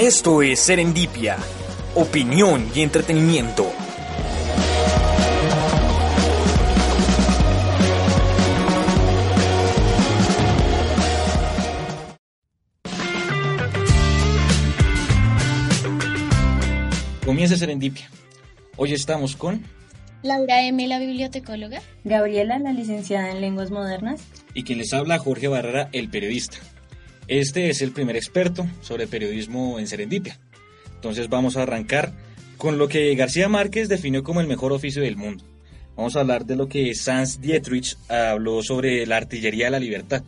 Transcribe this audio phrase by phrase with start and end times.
[0.00, 1.36] Esto es Serendipia,
[1.94, 3.70] opinión y entretenimiento.
[17.26, 18.08] Comienza Serendipia.
[18.78, 19.62] Hoy estamos con
[20.22, 21.82] Laura M., la bibliotecóloga.
[22.04, 24.22] Gabriela, la licenciada en lenguas modernas.
[24.54, 26.56] y quien les habla Jorge Barrera, el periodista.
[27.30, 30.40] Este es el primer experto sobre periodismo en Serendipia.
[30.96, 32.12] Entonces vamos a arrancar
[32.56, 35.44] con lo que García Márquez definió como el mejor oficio del mundo.
[35.96, 40.24] Vamos a hablar de lo que Sans Dietrich habló sobre la artillería de la libertad.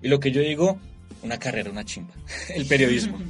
[0.00, 0.78] Y lo que yo digo,
[1.22, 2.14] una carrera, una chimba,
[2.54, 3.18] el periodismo.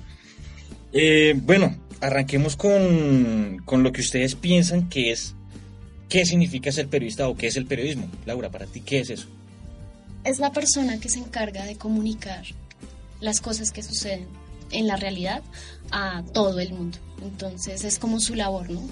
[0.91, 5.35] Eh, bueno, arranquemos con, con lo que ustedes piensan que es,
[6.09, 8.09] qué significa ser periodista o qué es el periodismo.
[8.25, 9.27] Laura, para ti, ¿qué es eso?
[10.25, 12.47] Es la persona que se encarga de comunicar
[13.21, 14.29] las cosas que suceden
[14.71, 15.43] en la realidad
[15.91, 16.99] a todo el mundo.
[17.23, 18.83] Entonces es como su labor, ¿no?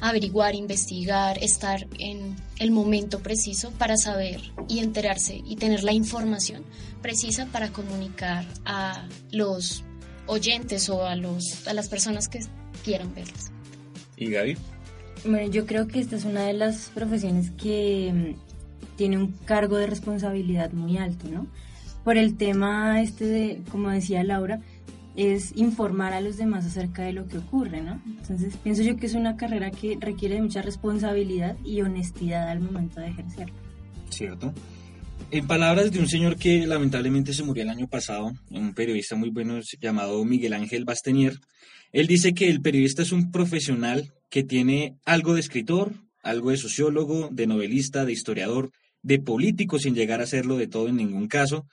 [0.00, 6.64] Averiguar, investigar, estar en el momento preciso para saber y enterarse y tener la información
[7.00, 9.84] precisa para comunicar a los
[10.26, 12.40] oyentes o a, los, a las personas que
[12.84, 13.50] quieran verlas.
[14.16, 14.56] ¿Y Gaby?
[15.24, 19.76] Bueno, yo creo que esta es una de las profesiones que mm, tiene un cargo
[19.76, 21.46] de responsabilidad muy alto, ¿no?
[22.04, 24.60] Por el tema este de, como decía Laura,
[25.14, 28.02] es informar a los demás acerca de lo que ocurre, ¿no?
[28.06, 32.60] Entonces pienso yo que es una carrera que requiere de mucha responsabilidad y honestidad al
[32.60, 33.54] momento de ejercerla.
[34.08, 34.52] ¿Cierto?
[35.30, 39.30] En palabras de un señor que lamentablemente se murió el año pasado, un periodista muy
[39.30, 41.38] bueno llamado Miguel Ángel Bastenier,
[41.92, 46.56] él dice que el periodista es un profesional que tiene algo de escritor, algo de
[46.56, 48.72] sociólogo, de novelista, de historiador,
[49.02, 51.66] de político sin llegar a serlo de todo en ningún caso.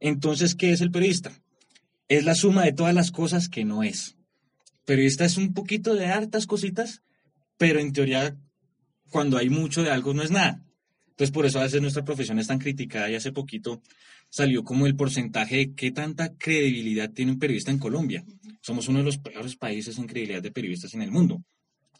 [0.00, 1.32] Entonces, ¿qué es el periodista?
[2.08, 4.16] Es la suma de todas las cosas que no es.
[4.84, 7.02] Periodista es un poquito de hartas cositas,
[7.56, 8.36] pero en teoría,
[9.10, 10.62] cuando hay mucho de algo, no es nada.
[11.08, 13.80] Entonces, por eso a veces nuestra profesión es tan criticada y hace poquito
[14.28, 18.24] salió como el porcentaje de qué tanta credibilidad tiene un periodista en Colombia.
[18.60, 21.42] Somos uno de los peores países en credibilidad de periodistas en el mundo.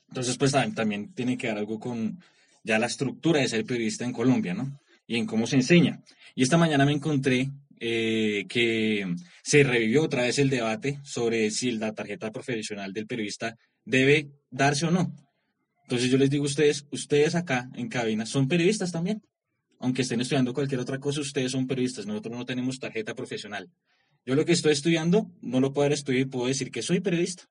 [0.08, 2.20] Entonces, pues tam- también tiene que ver algo con
[2.62, 4.78] ya la estructura de ser periodista en Colombia, ¿no?
[5.06, 6.02] Y en cómo se enseña.
[6.34, 9.06] Y esta mañana me encontré eh, que
[9.42, 14.86] se revivió otra vez el debate sobre si la tarjeta profesional del periodista debe darse
[14.86, 15.14] o no.
[15.82, 19.22] Entonces yo les digo a ustedes, ustedes acá en cabina son periodistas también.
[19.78, 22.06] Aunque estén estudiando cualquier otra cosa, ustedes son periodistas.
[22.06, 23.68] Nosotros no tenemos tarjeta profesional.
[24.24, 27.44] Yo lo que estoy estudiando no lo puedo estudiar y puedo decir que soy periodista.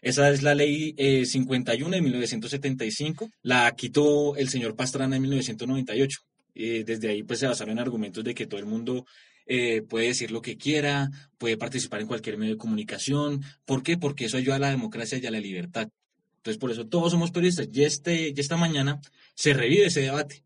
[0.00, 3.30] Esa es la ley eh, 51 de 1975.
[3.42, 6.20] La quitó el señor Pastrana en 1998.
[6.54, 9.04] Eh, desde ahí pues se basaron en argumentos de que todo el mundo
[9.46, 13.42] eh, puede decir lo que quiera, puede participar en cualquier medio de comunicación.
[13.64, 13.96] ¿Por qué?
[13.96, 15.88] Porque eso ayuda a la democracia y a la libertad.
[16.38, 17.68] Entonces por eso todos somos periodistas.
[17.72, 19.00] Y, este, y esta mañana
[19.34, 20.42] se revive ese debate.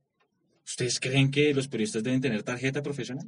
[0.67, 3.27] ¿Ustedes creen que los periodistas deben tener tarjeta profesional?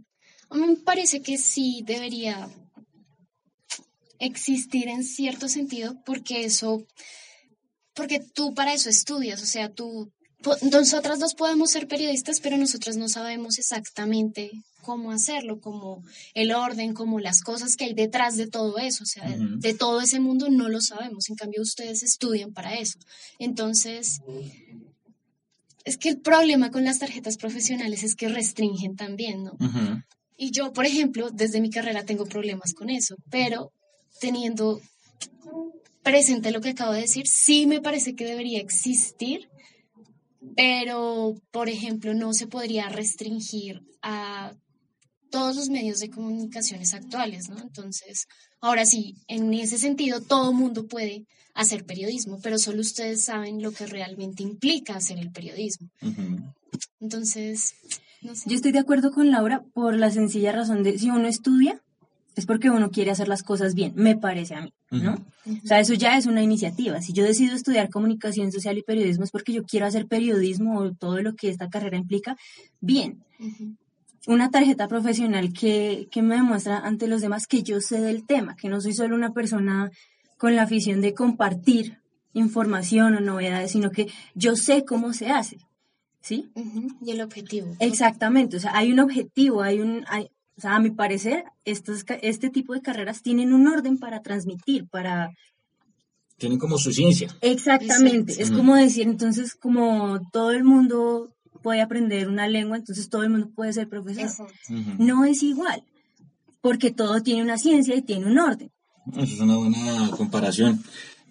[0.50, 2.48] A mí me parece que sí debería
[4.18, 6.86] existir en cierto sentido porque eso,
[7.94, 10.12] porque tú para eso estudias, o sea, tú,
[10.70, 14.50] nosotras dos podemos ser periodistas, pero nosotras no sabemos exactamente
[14.82, 16.02] cómo hacerlo, como
[16.34, 19.24] el orden, como las cosas que hay detrás de todo eso, o sea,
[19.60, 22.98] de- todo ese mundo no lo sabemos, en cambio ustedes estudian para eso.
[23.38, 24.20] Entonces,
[25.84, 29.52] es que el problema con las tarjetas profesionales es que restringen también, ¿no?
[30.36, 33.72] Y yo, por ejemplo, desde mi carrera tengo problemas con eso, pero
[34.20, 34.80] teniendo
[36.02, 39.48] presente lo que acabo de decir, sí me parece que debería existir,
[40.56, 44.52] pero, por ejemplo, no se podría restringir a
[45.32, 47.58] todos los medios de comunicaciones actuales, ¿no?
[47.58, 48.26] Entonces,
[48.60, 53.72] ahora sí, en ese sentido, todo mundo puede hacer periodismo, pero solo ustedes saben lo
[53.72, 55.88] que realmente implica hacer el periodismo.
[57.00, 57.74] Entonces,
[58.20, 58.48] no sé.
[58.48, 61.82] Yo estoy de acuerdo con Laura por la sencilla razón de si uno estudia
[62.36, 65.14] es porque uno quiere hacer las cosas bien, me parece a mí, ¿no?
[65.46, 67.02] O sea, eso ya es una iniciativa.
[67.02, 70.92] Si yo decido estudiar comunicación social y periodismo es porque yo quiero hacer periodismo o
[70.92, 72.36] todo lo que esta carrera implica
[72.80, 73.22] bien.
[73.38, 73.76] Ujú.
[74.26, 78.54] Una tarjeta profesional que, que me demuestra ante los demás que yo sé del tema,
[78.56, 79.90] que no soy solo una persona
[80.38, 81.98] con la afición de compartir
[82.32, 85.58] información o novedades, sino que yo sé cómo se hace,
[86.20, 86.50] ¿sí?
[87.04, 87.74] Y el objetivo.
[87.80, 92.04] Exactamente, o sea, hay un objetivo, hay un, hay- o sea, a mi parecer, estos,
[92.22, 95.30] este tipo de carreras tienen un orden para transmitir, para...
[96.36, 97.28] Tienen como su ciencia.
[97.40, 98.42] Exactamente, Exacto.
[98.42, 103.30] es como decir, entonces, como todo el mundo puede aprender una lengua, entonces todo el
[103.30, 104.24] mundo puede ser profesor.
[104.24, 104.54] Exacto.
[104.68, 105.02] Ujú.
[105.02, 105.84] No es igual,
[106.60, 108.70] porque todo tiene una ciencia y tiene un orden.
[109.12, 110.82] Eso es una buena comparación.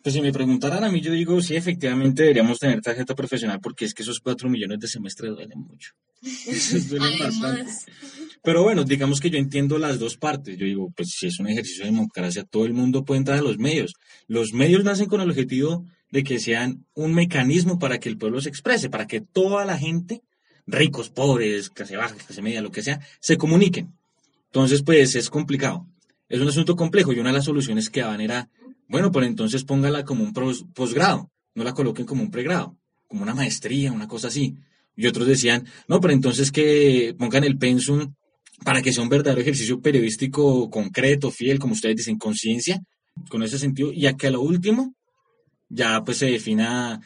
[0.04, 3.86] Pues si me preguntaran a mí, yo digo, sí, efectivamente deberíamos tener tarjeta profesional porque
[3.86, 5.92] es que esos cuatro millones de semestre duelen mucho.
[6.90, 7.72] Duelen bastante.
[8.44, 10.58] Pero bueno, digamos que yo entiendo las dos partes.
[10.58, 13.44] Yo digo, pues si es un ejercicio de democracia, todo el mundo puede entrar a
[13.44, 13.94] los medios.
[14.28, 18.42] Los medios nacen con el objetivo de que sean un mecanismo para que el pueblo
[18.42, 20.22] se exprese, para que toda la gente,
[20.68, 23.94] ricos, pobres, clase baja, clase media, lo que sea, se comuniquen.
[24.48, 25.88] Entonces, pues es complicado.
[26.28, 28.50] Es un asunto complejo y una de las soluciones que daban era,
[28.88, 33.34] bueno, pues entonces póngala como un posgrado, no la coloquen como un pregrado, como una
[33.34, 34.56] maestría, una cosa así.
[34.96, 38.14] Y otros decían, no, pero entonces que pongan el pensum
[38.66, 42.82] para que sea un verdadero ejercicio periodístico concreto, fiel, como ustedes dicen, conciencia,
[43.30, 44.94] con ese sentido, y a que lo último
[45.72, 47.02] ya pues se defina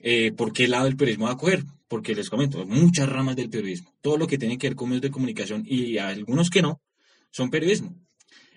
[0.00, 3.50] eh, por qué lado del periodismo va a coger, porque les comento, muchas ramas del
[3.50, 6.80] periodismo, todo lo que tiene que ver con medios de comunicación y algunos que no,
[7.30, 7.94] son periodismo.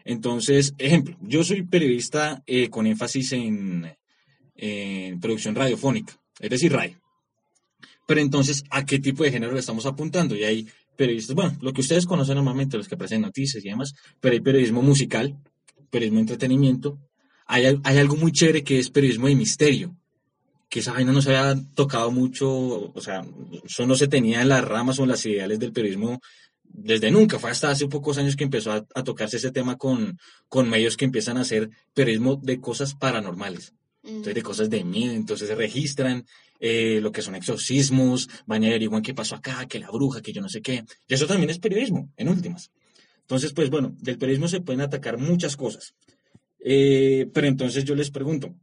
[0.05, 3.95] Entonces, ejemplo, yo soy periodista eh, con énfasis en,
[5.19, 6.97] producción radiofónica, es decir, radio.
[8.07, 10.35] Pero entonces, ¿a qué tipo de género le estamos apuntando?
[10.35, 13.93] Y hay periodistas, bueno, lo que ustedes conocen normalmente, los que presentan noticias y demás,
[14.19, 15.37] pero hay periodismo musical,
[15.89, 16.99] periodismo entretenimiento,
[17.45, 19.95] hay, al- hay algo muy chévere que es periodismo de misterio,
[20.69, 22.49] que esa vaina no se había tocado mucho,
[22.93, 23.23] o sea,
[23.63, 26.19] eso no se tenía en las ramas o en las ideales del periodismo
[26.63, 30.17] desde nunca, fue hasta hace pocos años que empezó a, a tocarse ese tema con,
[30.49, 33.73] con medios que empiezan a hacer periodismo de cosas paranormales.
[34.03, 36.25] Entonces, de cosas de miedo, entonces se registran
[36.59, 40.33] eh, lo que son exorcismos, van y averiguan qué pasó acá, que la bruja, que
[40.33, 40.83] yo no sé qué.
[41.07, 42.71] Y eso también es periodismo, en últimas.
[43.21, 45.93] Entonces, pues bueno, del periodismo se pueden atacar muchas cosas.
[46.65, 48.55] Eh, pero entonces yo les pregunto,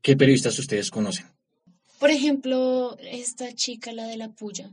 [0.00, 1.26] ¿qué periodistas ustedes conocen?
[1.98, 4.72] Por ejemplo, esta chica, la de la puya,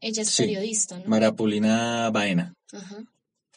[0.00, 0.42] ella es Sí.
[0.44, 1.06] periodista, ¿no?
[1.06, 2.54] María Paulina Baena.
[2.72, 3.02] Ajá.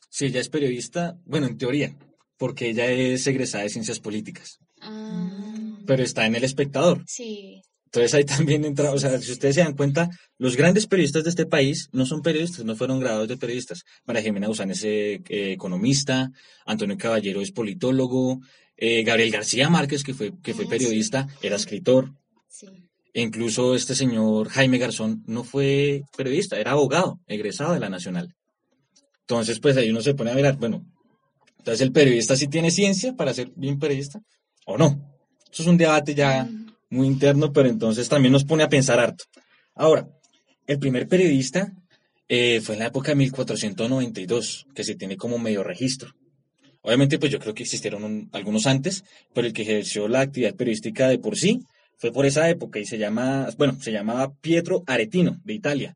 [0.09, 1.95] Sí, ella es periodista, bueno, en teoría,
[2.37, 7.03] porque ella es egresada de ciencias políticas, Ah, pero está en El Espectador.
[7.07, 7.61] sí.
[7.89, 11.31] Entonces ahí también entra, o sea, si ustedes se dan cuenta, los grandes periodistas de
[11.31, 13.83] este país no son periodistas, no fueron graduados de periodistas.
[14.05, 16.31] María Jimena Guzmán es eh, eh, economista,
[16.67, 18.41] Antonio Caballero es politólogo,
[18.77, 22.13] eh, Gabriel García Márquez, que fue, que fue Ah, periodista, era escritor.
[22.47, 22.67] Sí.
[23.11, 28.35] E incluso este señor Jaime Garzón no fue periodista, era abogado, egresado de la Nacional.
[29.21, 30.85] Entonces, pues ahí uno se pone a mirar, bueno,
[31.57, 34.21] entonces el periodista sí tiene ciencia para ser bien periodista
[34.67, 35.17] o no.
[35.51, 36.47] Eso es un debate ya
[36.89, 39.25] muy interno, pero entonces también nos pone a pensar harto.
[39.75, 40.07] Ahora,
[40.67, 41.71] el primer periodista
[42.27, 46.11] eh, fue en la época de 1492, que se tiene como medio registro.
[46.81, 49.03] Obviamente, pues yo creo que existieron un- algunos antes,
[49.33, 51.61] pero el que ejerció la actividad periodística de por sí
[51.97, 55.95] fue por esa época y se llama, bueno, se llamaba Pietro Aretino, de Italia.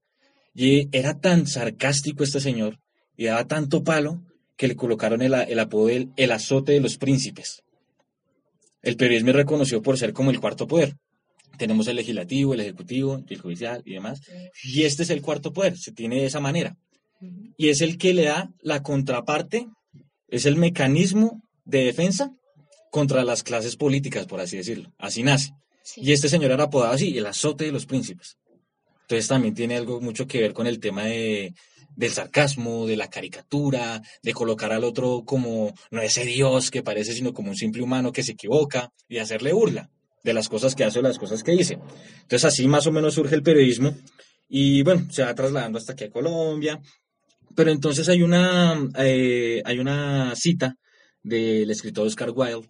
[0.53, 2.79] Y era tan sarcástico este señor
[3.15, 4.21] y daba tanto palo
[4.57, 7.61] que le colocaron el, el apodo del el azote de los príncipes.
[8.83, 10.95] El periodismo es reconocido por ser como el cuarto poder.
[11.57, 14.21] Tenemos el legislativo, el ejecutivo, el judicial y demás.
[14.63, 16.77] Y este es el cuarto poder, se tiene de esa manera.
[17.57, 19.68] Y es el que le da la contraparte,
[20.27, 22.31] es el mecanismo de defensa
[22.91, 24.91] contra las clases políticas, por así decirlo.
[24.97, 25.51] Así nace.
[25.83, 26.01] sí.
[26.03, 28.38] Y este señor era apodado así, el azote de los príncipes.
[29.03, 31.53] Entonces también tiene algo mucho que ver con el tema de,
[31.95, 37.13] del sarcasmo, de la caricatura, de colocar al otro como no ese Dios que parece,
[37.13, 39.89] sino como un simple humano que se equivoca y hacerle burla
[40.23, 41.79] de las cosas que hace o las cosas que dice.
[42.21, 43.95] Entonces así más o menos surge el periodismo
[44.47, 46.81] y bueno, se va trasladando hasta aquí a Colombia.
[47.55, 50.75] Pero entonces hay una, eh, hay una cita
[51.21, 52.69] del escritor Oscar Wilde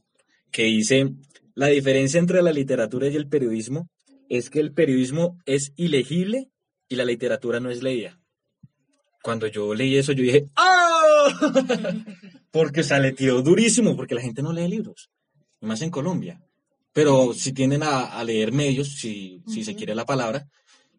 [0.52, 1.10] que dice,
[1.56, 3.90] la diferencia entre la literatura y el periodismo
[4.30, 6.50] es que el periodismo es ilegible
[6.90, 8.20] y la literatura no es leída.
[9.24, 11.28] Cuando yo leí eso, yo dije, ¡ah!
[12.52, 15.10] porque o sea, le tiró durísimo, porque la gente no lee libros,
[15.62, 16.40] y más en Colombia.
[16.92, 20.48] Pero si tienden a, a leer medios, si, si se quiere la palabra,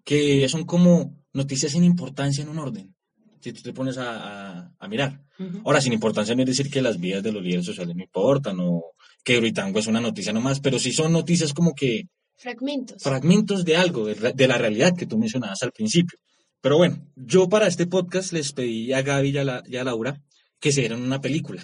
[0.02, 2.94] que son como noticias sin importancia en un orden,
[3.40, 5.20] si tú te pones a, a- a mirar.
[5.38, 5.60] Ujú.
[5.64, 8.56] Ahora, sin importancia no es decir que las vidas de los líderes sociales no importan
[8.60, 8.82] o
[9.22, 13.02] que Bruitango es una noticia nomás, pero sí son noticias como que Fragmentos.
[13.02, 16.18] fragmentos de algo, de, de la realidad que tú mencionabas al principio.
[16.64, 19.84] Pero bueno, yo para este podcast les pedí a Gaby y a, la- y a
[19.84, 20.22] Laura
[20.58, 21.62] que se dieran una película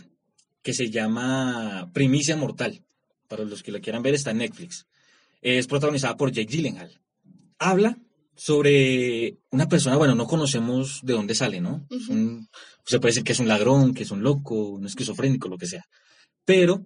[0.63, 2.85] que se llama Primicia Mortal.
[3.27, 4.87] Para los que la quieran ver, está en Netflix.
[5.41, 7.01] Es protagonizada por Jake Gyllenhaal.
[7.59, 7.97] Habla
[8.37, 11.87] sobre una persona, bueno, no conocemos de dónde sale, ¿no?
[11.91, 12.13] Ujú.
[12.13, 12.49] un-
[12.85, 15.67] se puede decir que es un ladrón, que es un loco, un esquizofrénico, lo que
[15.67, 15.85] sea.
[16.45, 16.85] Pero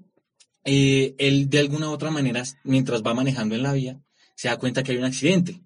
[0.65, 4.01] eh, él de alguna u otra manera, mientras va manejando en la vía,
[4.37, 5.61] se da cuenta que hay un accidente.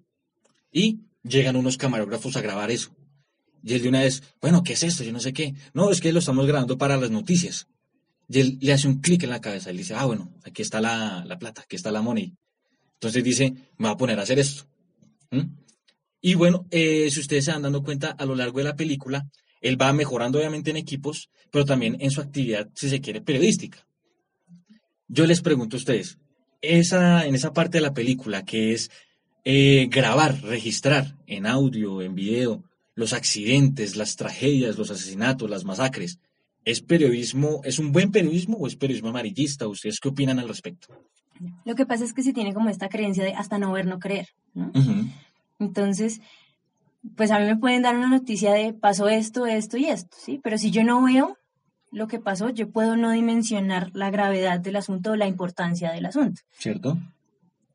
[0.71, 2.95] Y llegan unos camarógrafos a grabar eso.
[3.63, 5.03] Y él de una vez, bueno, ¿qué es esto?
[5.03, 5.53] Yo no sé qué.
[5.73, 7.67] No, es que lo estamos grabando para las noticias.
[8.27, 9.69] y él le hace un clic en la cabeza.
[9.69, 12.35] Él dice, ah, bueno, aquí está la, la plata, aquí está la money.
[12.93, 14.67] Entonces dice, me va a poner a hacer esto.
[15.31, 15.59] ¿Mm?
[16.21, 19.27] Y bueno, eh, si ustedes se van dando cuenta, a lo largo de la película,
[19.61, 23.85] él va mejorando obviamente en equipos, pero también en su actividad, si se quiere, periodística.
[25.07, 26.17] Yo les pregunto a ustedes,
[26.61, 28.91] esa, en esa parte de la película que es
[29.43, 32.63] eh, grabar, registrar en audio, en video,
[32.95, 36.19] los accidentes, las tragedias, los asesinatos, las masacres,
[36.65, 39.67] ¿es periodismo, es un buen periodismo o es periodismo amarillista?
[39.67, 40.87] ¿Ustedes qué opinan al respecto?
[41.63, 43.99] Lo que pasa es que se tiene como esta creencia de hasta no ver, no
[43.99, 44.27] creer.
[44.53, 44.71] ¿no?
[45.59, 46.19] Entonces,
[47.15, 50.39] pues a mí me pueden dar una noticia de pasó esto, esto y esto, ¿sí?
[50.43, 51.37] Pero si yo no veo
[51.91, 56.05] lo que pasó, yo puedo no dimensionar la gravedad del asunto o la importancia del
[56.05, 56.41] asunto.
[56.57, 56.97] ¿Cierto?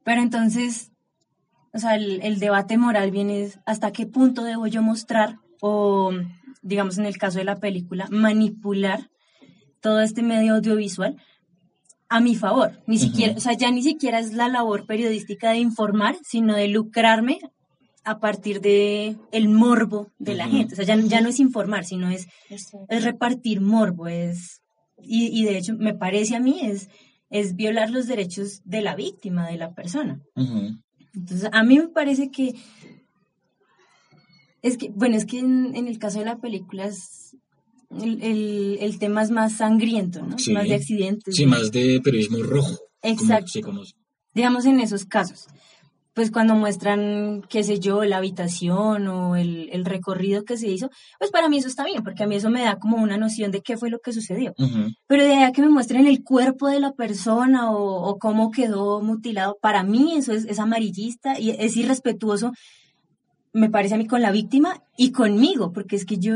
[0.05, 0.93] Pero entonces,
[1.75, 6.13] o sea, el, el debate moral viene hasta qué punto debo yo mostrar o,
[6.63, 9.11] digamos en el caso de la película, manipular
[9.81, 11.17] todo este medio audiovisual
[12.09, 12.81] a mi favor.
[12.87, 16.69] Ni siquiera, o sea, ya ni siquiera es la labor periodística de informar, sino de
[16.69, 17.41] lucrarme
[18.05, 20.75] a partir de el morbo de la gente.
[20.75, 24.07] O sea, ya, ya, no es informar, sino es, es repartir morbo.
[24.07, 24.63] Es,
[25.03, 26.89] y, y, de hecho, me parece a mí, es,
[27.31, 30.21] es violar los derechos de la víctima, de la persona.
[31.15, 32.55] Entonces, a mí me parece que...
[34.63, 37.37] Es que, bueno, es que en, en el caso de la película es,
[37.91, 40.39] el, el, el, tema es más sangriento, ¿no?
[40.39, 40.53] Sí.
[40.53, 41.37] Más de accidentes.
[41.37, 42.79] Sí, más de periodismo rojo.
[43.03, 43.49] Exacto.
[43.53, 43.93] Se conoce.
[44.33, 45.47] Digamos en esos casos
[46.15, 50.89] pues cuando muestran, qué sé yo, la habitación o el, el, recorrido que se hizo,
[51.19, 53.51] pues para mí eso está bien, porque a mí eso me da como una noción
[53.51, 54.55] de qué fue lo que sucedió.
[54.57, 54.97] Uh -huh.
[55.09, 58.53] Pero de ahí a que me muestren el cuerpo de la persona o, o cómo
[58.53, 62.53] quedó mutilado, para mí eso es, es, amarillista y es irrespetuoso,
[63.53, 66.35] me parece a mí con la víctima y conmigo, porque es que yo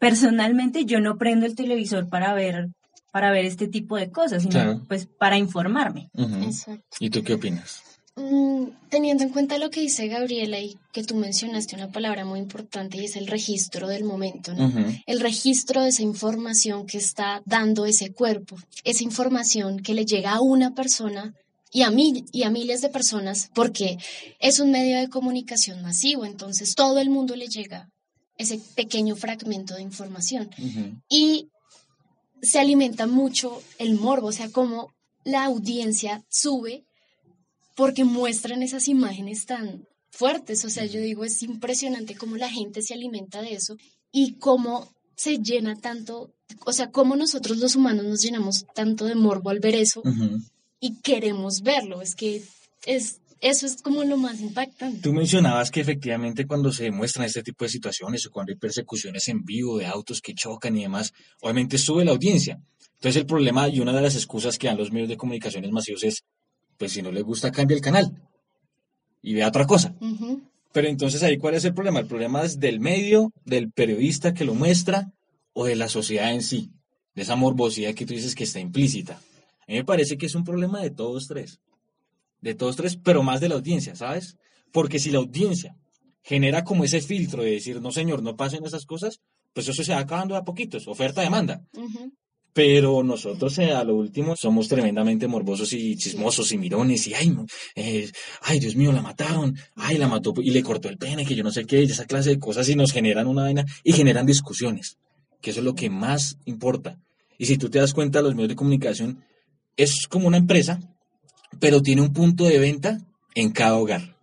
[0.00, 2.68] personalmente yo no prendo el televisor para ver
[3.12, 4.84] para ver este tipo de cosas, sino claro.
[4.86, 6.10] pues para informarme.
[6.14, 6.82] Uh -huh.
[7.00, 7.89] ¿Y tú qué opinas?
[8.16, 12.40] Mm, teniendo en cuenta lo que dice Gabriela y que tú mencionaste una palabra muy
[12.40, 14.66] importante y es el registro del momento, ¿no?
[14.66, 15.02] Uh -huh.
[15.06, 20.32] El registro de esa información que está dando ese cuerpo, esa información que le llega
[20.32, 21.34] a una persona
[21.72, 23.96] y a mí y a miles de personas porque
[24.40, 27.88] es un medio de comunicación masivo, entonces todo el mundo le llega
[28.36, 31.00] ese pequeño fragmento de información Uh -huh.
[31.08, 31.46] y
[32.42, 34.92] se alimenta mucho el morbo, o sea, como
[35.24, 36.84] la audiencia sube
[37.76, 40.64] porque muestran esas imágenes tan fuertes.
[40.64, 43.76] O sea, yo digo, es impresionante cómo la gente se alimenta de eso
[44.12, 46.32] y cómo se llena tanto,
[46.64, 50.08] o sea, cómo nosotros los humanos nos llenamos tanto de morbo al ver eso Uh
[50.08, 50.40] -huh.
[50.80, 52.00] y queremos verlo.
[52.00, 52.42] Es que
[52.86, 55.00] es, eso es como lo más impactante.
[55.00, 59.28] Tú mencionabas que efectivamente cuando se muestran este tipo de situaciones o cuando hay persecuciones
[59.28, 61.12] en vivo de autos que chocan y demás,
[61.42, 62.58] obviamente sube la audiencia.
[62.94, 66.02] Entonces el problema y una de las excusas que dan los medios de comunicaciones masivos
[66.04, 66.22] es
[66.80, 68.10] pues si no le gusta cambia el canal
[69.20, 69.94] y vea otra cosa.
[70.00, 70.40] Uh -huh.
[70.72, 72.00] Pero entonces ahí cuál es el problema?
[72.00, 75.12] El problema es del medio, del periodista que lo muestra
[75.52, 76.70] o de la sociedad en sí,
[77.14, 79.20] de esa morbosidad que tú dices que está implícita.
[79.60, 81.60] A mí me parece que es un problema de todos tres,
[82.40, 84.38] de todos tres, pero más de la audiencia, ¿sabes?
[84.72, 85.76] Porque si la audiencia
[86.22, 89.20] genera como ese filtro de decir, no señor, no pasen esas cosas,
[89.52, 91.62] pues eso se va acabando a poquitos, oferta-demanda.
[91.74, 92.12] Uh -huh.
[92.52, 97.36] Pero nosotros eh, a lo último somos tremendamente morbosos y chismosos y mirones y ay,
[97.76, 98.10] eh,
[98.42, 101.44] ay Dios mío, la mataron, ay la mató y le cortó el pene, que yo
[101.44, 104.26] no sé qué, y esa clase de cosas y nos generan una vaina y generan
[104.26, 104.98] discusiones,
[105.40, 106.98] que eso es lo que más importa.
[107.38, 109.24] Y si tú te das cuenta, los medios de comunicación
[109.76, 110.80] es como una empresa,
[111.58, 112.98] pero tiene un punto de venta
[113.34, 114.16] en cada hogar,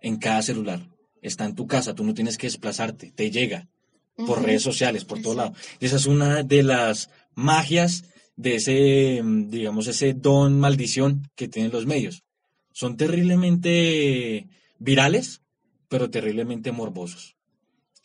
[0.00, 0.88] en cada celular.
[1.22, 3.68] Está en tu casa, tú no tienes que desplazarte, te llega
[4.16, 4.44] por uh -huh.
[4.44, 5.52] redes sociales, por todo lado.
[5.80, 8.04] Y esa es una de las magias
[8.36, 12.24] de ese, digamos, ese don maldición que tienen los medios.
[12.72, 15.42] Son terriblemente virales,
[15.88, 17.36] pero terriblemente morbosos.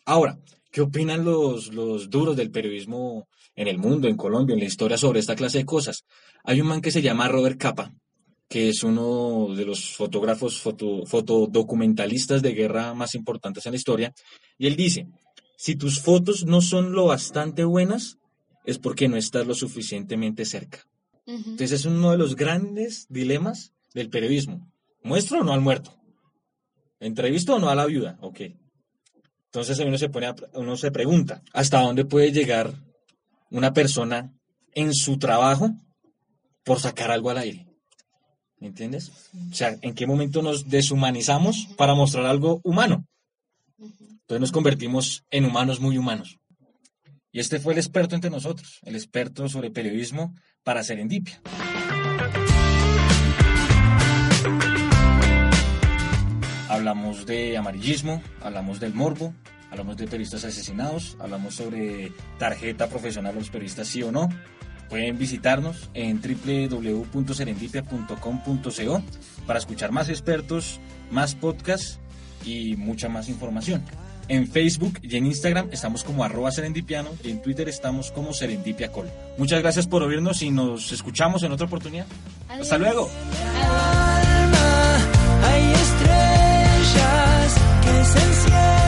[0.06, 0.40] Ahora,
[0.72, 4.98] ¿qué opinan los, los duros del periodismo en el mundo, en Colombia, en la historia
[4.98, 6.06] sobre esta clase de cosas?
[6.44, 7.92] Hay un man que se llama Robert Capa,
[8.48, 14.13] que es uno de los fotógrafos, foto, fotodocumentalistas de guerra más importantes en la historia,
[14.60, 15.08] y él dice,
[15.58, 18.18] si tus fotos no son lo bastante buenas,
[18.63, 20.79] es porque no estás lo suficientemente cerca.
[21.25, 21.38] Uh -huh.
[21.38, 24.72] Entonces es uno de los grandes dilemas del periodismo.
[25.03, 25.96] ¿Muestro o no al muerto?
[27.00, 28.17] ¿Entrevisto o no a la viuda?
[28.22, 28.41] Ok.
[29.46, 32.74] Entonces uno se, pone a, uno se pregunta, ¿hasta dónde puede llegar
[33.51, 34.34] una persona
[34.74, 35.70] en su trabajo
[36.63, 37.67] por sacar algo al aire?
[38.60, 39.12] ¿Me entiendes?
[39.51, 43.05] O sea, ¿en qué momento nos deshumanizamos para mostrar algo humano?
[43.77, 46.39] Entonces nos convertimos en humanos muy humanos.
[47.34, 51.42] Y este fue el experto entre nosotros, el experto sobre periodismo para Serendipia.
[56.70, 59.34] Hablamos de amarillismo, hablamos del morbo,
[59.72, 64.30] hablamos de periodistas asesinados, hablamos sobre tarjeta profesional a los periodistas sí o no.
[64.90, 69.04] Pueden visitarnos en www.serendipia.com.co
[69.48, 72.00] para escuchar más expertos, más podcasts
[72.46, 73.84] y mucha más información.
[74.27, 79.10] En Facebook y en Instagram estamos como arroba serendipiano y en Twitter estamos como serendipiacol.
[79.38, 82.06] Muchas gracias por oírnos y nos escuchamos en otra oportunidad.
[82.48, 83.10] Hasta luego.
[85.44, 88.83] Hay estrellas que se encienden.